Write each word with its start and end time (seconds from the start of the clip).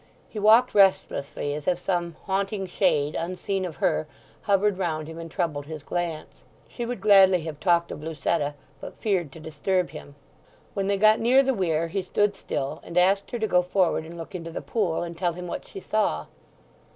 He 0.29 0.39
walked 0.39 0.73
restlessly, 0.73 1.53
as 1.53 1.67
if 1.67 1.77
some 1.77 2.15
haunting 2.23 2.65
shade, 2.65 3.13
unseen 3.13 3.65
of 3.65 3.75
her, 3.75 4.07
hovered 4.41 4.79
round 4.79 5.07
him 5.07 5.19
and 5.19 5.29
troubled 5.29 5.67
his 5.67 5.83
glance. 5.83 6.41
She 6.67 6.87
would 6.87 6.99
gladly 7.01 7.41
have 7.41 7.59
talked 7.59 7.91
of 7.91 8.01
Lucetta, 8.01 8.55
but 8.79 8.97
feared 8.97 9.31
to 9.33 9.39
disturb 9.39 9.91
him. 9.91 10.15
When 10.73 10.87
they 10.87 10.97
got 10.97 11.19
near 11.19 11.43
the 11.43 11.53
weir 11.53 11.87
he 11.89 12.01
stood 12.01 12.35
still, 12.35 12.79
and 12.83 12.97
asked 12.97 13.29
her 13.29 13.37
to 13.37 13.47
go 13.47 13.61
forward 13.61 14.03
and 14.03 14.17
look 14.17 14.33
into 14.33 14.49
the 14.49 14.59
pool, 14.59 15.03
and 15.03 15.15
tell 15.15 15.33
him 15.33 15.45
what 15.45 15.67
she 15.67 15.79
saw. 15.79 16.25